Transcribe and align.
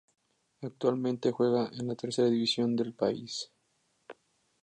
Actualmente 0.63 1.31
juega 1.31 1.69
en 1.77 1.85
la 1.87 1.93
tercera 1.93 2.27
división 2.27 2.75
del 2.75 2.91
país. 2.95 3.51